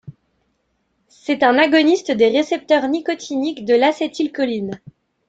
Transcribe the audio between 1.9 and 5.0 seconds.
des récepteurs nicotiniques de l'acétylcholine.